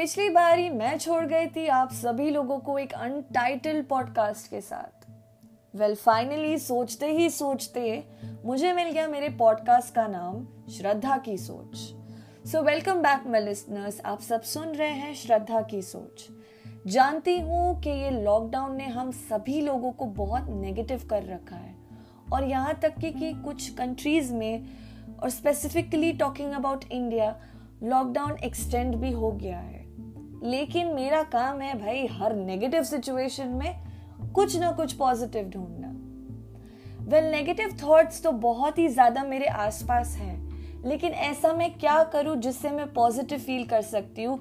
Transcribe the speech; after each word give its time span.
पिछली 0.00 0.30
बार 0.30 0.58
ही 0.58 0.70
मैं 0.70 0.98
छोड़ 0.98 1.24
गई 1.24 1.46
थी 1.46 1.66
आप 1.66 1.92
सभी 1.92 2.30
लोगों 2.30 2.58
को 2.58 2.78
एक 2.78 2.92
अनटाइटल 2.92 3.82
पॉडकास्ट 3.82 4.50
के 4.50 4.60
साथ। 4.60 5.10
वेल 5.76 5.90
well, 5.90 6.04
फाइनली 6.04 6.58
सोचते 6.58 7.06
ही 7.06 7.30
सोचते 7.30 8.04
मुझे 8.44 8.72
मिल 8.72 8.90
गया 8.90 9.08
मेरे 9.08 9.28
पॉडकास्ट 9.28 9.94
का 9.94 10.06
नाम 10.06 10.46
श्रद्धा 10.70 11.16
की 11.16 11.38
सोच। 11.38 11.76
So 12.48 12.62
welcome 12.62 12.94
back 12.94 13.26
my 13.26 13.40
listeners 13.40 14.00
आप 14.04 14.20
सब 14.20 14.42
सुन 14.42 14.68
रहे 14.68 14.90
हैं 14.90 15.14
श्रद्धा 15.14 15.62
की 15.62 15.82
सोच। 15.82 16.28
जानती 16.86 17.40
हूँ 17.40 17.80
कि 17.80 17.90
ये 17.90 18.10
लॉकडाउन 18.10 18.76
ने 18.76 18.86
हम 18.86 19.10
सभी 19.10 19.60
लोगों 19.60 19.92
को 19.92 20.04
बहुत 20.04 20.48
नेगेटिव 20.48 21.06
कर 21.10 21.22
रखा 21.22 21.56
है। 21.56 21.74
और 22.32 22.44
यहाँ 22.44 22.74
तक 22.74 22.94
कि, 22.98 23.10
कि 23.10 23.32
कुछ 23.32 23.74
कंट्रीज़ 23.74 24.34
में 24.34 24.66
और 25.22 25.30
specifically 25.30 26.12
talking 26.12 26.52
about 26.52 26.84
India 26.92 27.40
lockdown 27.82 28.36
extend 28.44 28.94
भी 28.94 29.12
हो 29.12 29.32
गया 29.32 29.58
है। 29.58 29.79
लेकिन 30.42 30.86
मेरा 30.86 31.22
काम 31.22 31.60
है 31.60 31.78
भाई 31.78 32.06
हर 32.12 32.34
नेगेटिव 32.36 32.82
सिचुएशन 32.82 33.48
में 33.54 33.74
कुछ 34.34 34.56
ना 34.56 34.70
कुछ 34.72 34.92
पॉजिटिव 34.92 35.48
ढूंढना। 35.50 35.88
वेल 37.06 37.24
नेगेटिव 37.24 37.76
थॉट्स 37.82 38.22
तो 38.22 38.32
बहुत 38.32 38.78
ही 38.78 38.88
ज़्यादा 38.88 39.24
मेरे 39.24 39.46
आसपास 39.46 40.14
हैं, 40.16 40.82
लेकिन 40.84 41.12
ऐसा 41.12 41.52
मैं 41.52 41.72
क्या 41.74 42.02
करूँ 42.04 42.36
जिससे 42.36 42.70
मैं 42.70 42.92
पॉजिटिव 42.92 43.38
फील 43.38 43.64
कर 43.64 43.82
सकती 43.82 44.24
हूँ? 44.24 44.38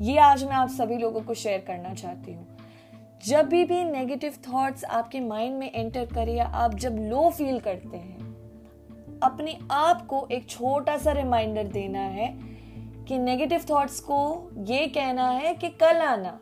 ये 0.00 0.18
आज 0.18 0.44
मैं 0.44 0.54
आप 0.54 0.68
सभी 0.68 0.98
लोगों 0.98 1.20
को 1.20 1.34
शेयर 1.34 1.64
करना 1.66 1.94
चाहती 1.94 2.32
हूँ। 2.32 2.46
जब 3.26 3.48
भी 3.48 3.64
भी 3.64 3.82
नेगेटिव 3.84 4.34
थॉट्स 4.44 4.84
आपके 4.84 5.20
माइंड 5.20 5.56
में 5.58 5.70
एंटर 5.72 6.04
करे 6.06 6.32
या 6.32 6.44
आप 6.44 6.74
जब 6.74 6.96
लो 7.00 7.28
फील 7.30 7.58
करते 7.60 7.96
हैं, 7.96 8.18
अपने 9.22 9.58
आप 9.72 10.06
को 10.06 10.26
एक 10.32 10.48
छोटा 10.48 10.96
सा 10.98 11.12
रिमाइंडर 11.12 11.66
देना 11.68 12.00
है 12.00 12.28
कि 13.08 13.18
नेगेटिव 13.18 13.64
थॉट्स 13.70 14.00
को 14.00 14.50
ये 14.58 14.86
कहना 14.86 15.28
है 15.28 15.54
कि 15.54 15.68
कल 15.68 15.96
आना। 15.96 16.40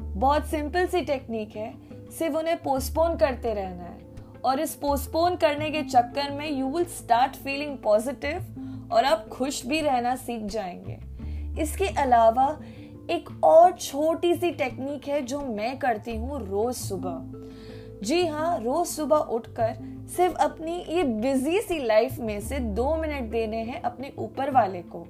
बहुत 0.00 0.46
सिंपल 0.46 0.86
सी 0.86 1.00
टेक्निक 1.00 1.56
है, 1.56 1.74
सिर्फ़ 2.10 2.36
उन्हें 2.36 2.62
पोस्टपोन 2.62 3.16
करते 3.16 3.54
रहना 3.54 3.82
है। 3.82 4.10
और 4.44 4.60
इस 4.60 4.74
पोस्टपोन 4.74 5.36
करने 5.36 5.70
के 5.70 5.82
चक्कर 5.82 6.30
में 6.30 6.52
you 6.52 6.68
will 6.68 6.84
start 6.84 7.36
feeling 7.36 7.78
positive 7.78 8.56
और 8.92 9.04
आप 9.04 9.28
खुश 9.28 9.66
भी 9.66 9.80
रहना 9.80 10.16
सीख 10.16 10.42
जाएँगे। 10.42 11.00
इसके 11.62 11.86
अलावा 11.86 12.60
एक 13.10 13.44
और 13.44 13.72
छोटी 13.72 14.34
सी 14.34 14.50
टेक्निक 14.50 15.08
है 15.08 15.22
जो 15.22 15.40
मैं 15.40 15.78
करती 15.78 16.16
हूँ 16.16 16.48
रोज 16.48 16.74
सुबह। 16.74 17.40
जी 18.06 18.26
हाँ 18.26 18.58
रोज 18.58 18.86
सुबह 18.86 19.16
उठकर 19.16 19.74
सिर्फ़ 20.16 20.34
अपनी 20.34 20.84
ये 20.88 21.02
बिज़ी 21.02 21.60
सी 21.60 21.86
लाइफ 21.86 22.18
में 22.18 22.40
से 22.40 22.58
दो 22.58 22.96
मिनट 22.96 23.30
देने 23.30 23.56
हैं 23.56 23.82
अपने 23.82 24.12
ऊपर 24.18 24.50
वाले 24.50 24.82
को। 24.82 25.06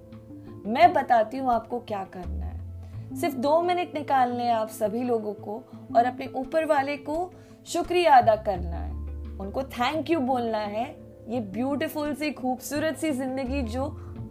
मैं 0.67 0.93
बताती 0.93 1.37
हूँ 1.37 1.53
आपको 1.53 1.79
क्या 1.81 2.05
करना 2.13 2.47
है। 2.47 3.17
सिर्फ़ 3.17 3.37
दो 3.37 3.61
मिनट 3.63 3.95
निकालने 3.95 4.49
आप 4.51 4.69
सभी 4.71 5.03
लोगों 5.03 5.33
को 5.35 5.63
और 5.97 6.05
अपने 6.05 6.27
ऊपर 6.37 6.65
वाले 6.65 6.97
को 6.99 7.31
शुक्रिया 7.67 8.17
अदा 8.17 8.37
करना 8.39 8.77
है। 8.77 9.39
उनको 9.39 9.63
थैंक 9.63 10.11
यू 10.11 10.21
बोलना 10.21 10.59
है। 10.59 10.85
ये 11.29 11.41
ब्यूटीफुल 11.41 12.15
सी, 12.15 12.31
खूबसूरत 12.33 12.97
सी 12.97 13.11
ज़िंदगी 13.13 13.63
जो 13.65 13.85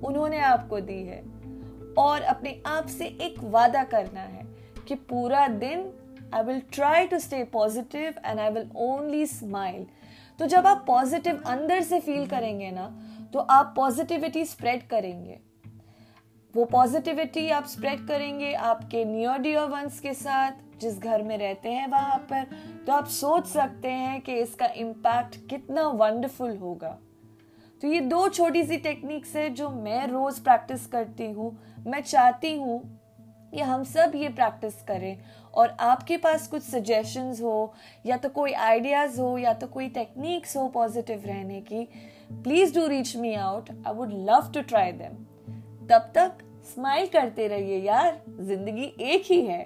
उन्होंने 0.04 0.40
आपको 0.42 0.80
दी 0.82 1.02
है। 1.04 1.22
और 1.98 2.22
अपने 2.22 2.62
आप 2.66 2.88
से 2.88 3.06
एक 3.22 3.36
वादा 3.44 3.84
करना 3.84 4.22
है 4.22 4.46
कि 4.88 4.96
पूरा 4.96 5.48
दिन 5.48 5.92
I 6.34 6.44
will 6.44 6.62
try 6.74 7.08
to 7.08 7.20
stay 7.20 7.44
positive 7.54 8.14
and 8.26 8.40
I 8.40 8.50
will 8.50 8.70
only 8.78 9.26
smile 9.26 9.86
तो 10.40 10.46
जब 10.46 10.68
आप 10.68 10.84
पॉजिटिव 10.88 11.42
अंदर 11.46 11.82
से 11.82 12.00
फील 12.00 12.26
करेंगे 12.28 12.72
ना 12.72 12.88
तो 13.34 13.40
आप 13.40 13.74
पॉजिटिविटी 13.76 14.46
स्प्रेड 14.46 14.88
करेंगे। 14.88 15.40
वो 16.54 16.64
पॉजिटिविटी 16.66 17.50
आप 17.50 17.66
स्प्रेड 17.66 18.08
करेंगे 18.08 18.54
आपके 18.54 19.04
नियर 19.06 19.38
डियर 19.38 19.66
वंस 19.70 20.00
के 20.00 20.14
साथ, 20.14 20.52
जिस 20.82 20.98
घर 21.00 21.24
में 21.24 21.38
रहते 21.38 21.70
हैं 21.70 21.88
वहाँ 21.88 22.18
पर 22.30 22.46
तो 22.88 22.94
आप 22.94 23.08
सोच 23.08 23.46
सकते 23.48 23.90
हैं 23.90 24.20
कि 24.22 24.36
इसका 24.36 24.68
इम्पैक्ट 24.78 25.36
कितना 25.50 25.88
वंडरफुल 25.88 26.58
होगा। 26.58 26.98
तो 27.84 27.88
ये 27.88 28.00
दो 28.02 28.28
छोटी 28.30 28.64
सी 28.64 28.78
टेक्निक्स 28.78 29.36
है 29.36 29.50
जो 29.50 29.70
मैं 29.70 30.08
रोज 30.08 30.40
प्रैक्टिस 30.40 30.88
करती 30.88 31.32
हूँ, 31.32 31.58
मैं 31.88 32.02
चाहती 32.02 32.56
हूँ 32.56 32.82
कि 33.54 33.62
हम 33.62 33.84
सब 33.86 34.12
ये 34.16 34.30
प्रैक्टिस 34.30 34.82
करें 34.84 35.18
और 35.54 35.76
आपके 35.82 36.18
पास 36.18 36.48
कुछ 36.48 36.64
सजेशंस 36.64 37.42
हो, 37.42 37.74
या 38.06 38.18
तो 38.18 38.30
कोई 38.30 38.52
आइडियाज़ 38.54 39.20
हो, 39.22 39.38
या 39.38 39.54
तो 39.54 39.68
कोई 39.68 39.90
टेक्निक्स 39.90 40.58
हो 40.58 40.68
पॉजिटिव 40.70 41.24
रहने 41.26 41.62
की 41.62 41.88
please 42.34 42.76
do 42.76 42.88
reach 42.88 43.16
me 43.18 43.34
out 43.36 43.70
I 43.88 43.94
would 43.94 44.14
love 44.30 44.52
to 44.54 44.62
try 44.64 44.92
them 44.92 45.26
तब 45.90 46.12
तक 46.16 46.38
स्माइल 46.74 47.08
करते 47.08 47.48
रहिए 47.48 47.78
यार 47.78 48.22
ज़िंदगी 48.40 48.84
एक 49.02 49.24
ही 49.26 49.42
है। 49.42 49.66